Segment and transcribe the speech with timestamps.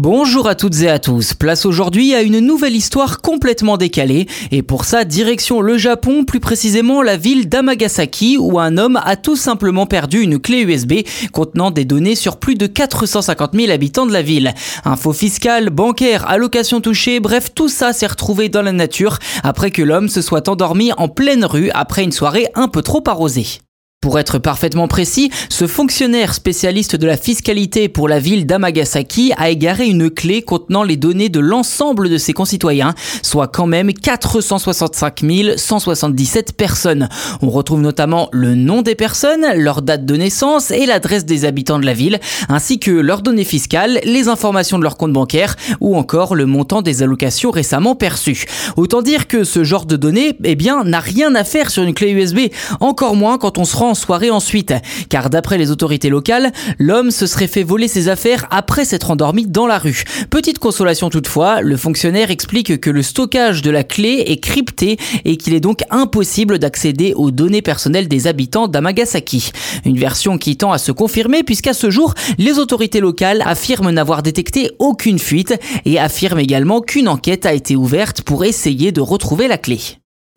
[0.00, 1.34] Bonjour à toutes et à tous.
[1.34, 4.28] Place aujourd'hui à une nouvelle histoire complètement décalée.
[4.52, 9.16] Et pour ça, direction le Japon, plus précisément la ville d'Amagasaki, où un homme a
[9.16, 14.06] tout simplement perdu une clé USB contenant des données sur plus de 450 000 habitants
[14.06, 14.54] de la ville.
[14.84, 19.82] Infos fiscales, bancaires, allocations touchées, bref, tout ça s'est retrouvé dans la nature après que
[19.82, 23.58] l'homme se soit endormi en pleine rue après une soirée un peu trop arrosée.
[24.00, 29.50] Pour être parfaitement précis, ce fonctionnaire spécialiste de la fiscalité pour la ville d'Amagasaki a
[29.50, 32.94] égaré une clé contenant les données de l'ensemble de ses concitoyens,
[33.24, 35.24] soit quand même 465
[35.56, 37.08] 177 personnes.
[37.42, 41.80] On retrouve notamment le nom des personnes, leur date de naissance et l'adresse des habitants
[41.80, 45.96] de la ville, ainsi que leurs données fiscales, les informations de leur compte bancaire ou
[45.96, 48.44] encore le montant des allocations récemment perçues.
[48.76, 51.94] Autant dire que ce genre de données, eh bien, n'a rien à faire sur une
[51.94, 54.74] clé USB, encore moins quand on se rend en soirée ensuite,
[55.08, 59.46] car d'après les autorités locales, l'homme se serait fait voler ses affaires après s'être endormi
[59.46, 60.04] dans la rue.
[60.30, 65.36] Petite consolation toutefois, le fonctionnaire explique que le stockage de la clé est crypté et
[65.36, 69.52] qu'il est donc impossible d'accéder aux données personnelles des habitants d'Amagasaki.
[69.84, 74.22] Une version qui tend à se confirmer puisqu'à ce jour, les autorités locales affirment n'avoir
[74.22, 79.48] détecté aucune fuite et affirment également qu'une enquête a été ouverte pour essayer de retrouver
[79.48, 79.78] la clé.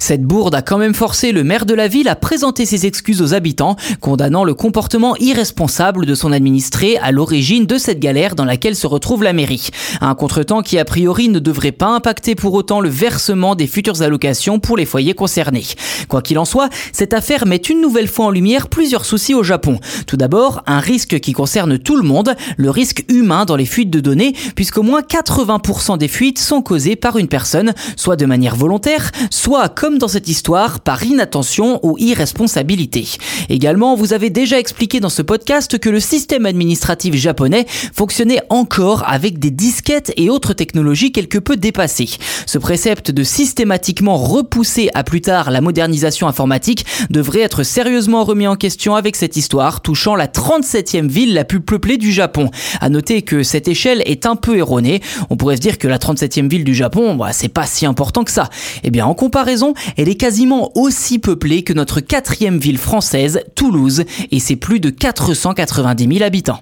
[0.01, 3.21] Cette bourde a quand même forcé le maire de la ville à présenter ses excuses
[3.21, 8.43] aux habitants, condamnant le comportement irresponsable de son administré à l'origine de cette galère dans
[8.43, 9.69] laquelle se retrouve la mairie.
[10.01, 14.01] Un contretemps qui a priori ne devrait pas impacter pour autant le versement des futures
[14.01, 15.67] allocations pour les foyers concernés.
[16.09, 19.43] Quoi qu'il en soit, cette affaire met une nouvelle fois en lumière plusieurs soucis au
[19.43, 19.79] Japon.
[20.07, 23.91] Tout d'abord, un risque qui concerne tout le monde, le risque humain dans les fuites
[23.91, 28.55] de données, puisqu'au moins 80% des fuites sont causées par une personne, soit de manière
[28.55, 33.07] volontaire, soit comme dans cette histoire, par inattention ou irresponsabilité.
[33.49, 39.03] Également, vous avez déjà expliqué dans ce podcast que le système administratif japonais fonctionnait encore
[39.07, 42.09] avec des disquettes et autres technologies quelque peu dépassées.
[42.45, 48.47] Ce précepte de systématiquement repousser à plus tard la modernisation informatique devrait être sérieusement remis
[48.47, 52.49] en question avec cette histoire touchant la 37e ville la plus peuplée du Japon.
[52.79, 55.01] À noter que cette échelle est un peu erronée.
[55.29, 58.23] On pourrait se dire que la 37e ville du Japon, bah, c'est pas si important
[58.23, 58.49] que ça.
[58.83, 64.03] Eh bien, en comparaison, elle est quasiment aussi peuplée que notre quatrième ville française, Toulouse,
[64.31, 66.61] et c'est plus de 490 000 habitants.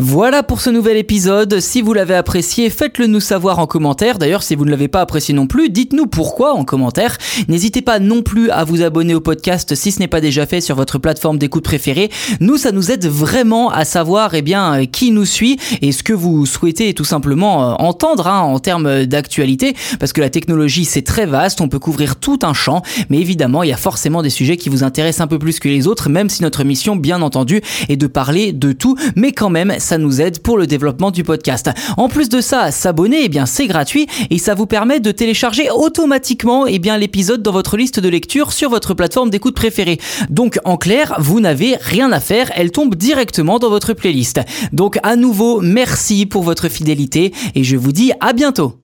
[0.00, 1.60] Voilà pour ce nouvel épisode.
[1.60, 4.18] Si vous l'avez apprécié, faites-le nous savoir en commentaire.
[4.18, 7.16] D'ailleurs, si vous ne l'avez pas apprécié non plus, dites-nous pourquoi en commentaire.
[7.46, 10.60] N'hésitez pas non plus à vous abonner au podcast si ce n'est pas déjà fait
[10.60, 12.10] sur votre plateforme d'écoute préférée.
[12.40, 16.12] Nous, ça nous aide vraiment à savoir eh bien, qui nous suit et ce que
[16.12, 19.76] vous souhaitez tout simplement euh, entendre hein, en termes d'actualité.
[20.00, 22.82] Parce que la technologie, c'est très vaste, on peut couvrir tout un champ.
[23.10, 25.68] Mais évidemment, il y a forcément des sujets qui vous intéressent un peu plus que
[25.68, 28.96] les autres, même si notre mission, bien entendu, est de parler de tout.
[29.14, 31.70] Mais quand même, ça nous aide pour le développement du podcast.
[31.96, 35.68] En plus de ça, s'abonner, eh bien c'est gratuit et ça vous permet de télécharger
[35.70, 40.00] automatiquement eh bien l'épisode dans votre liste de lecture sur votre plateforme d'écoute préférée.
[40.30, 44.40] Donc en clair, vous n'avez rien à faire, elle tombe directement dans votre playlist.
[44.72, 48.83] Donc à nouveau, merci pour votre fidélité et je vous dis à bientôt.